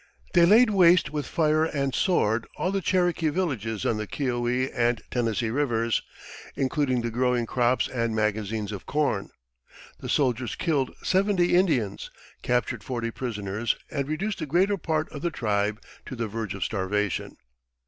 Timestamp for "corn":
8.87-9.29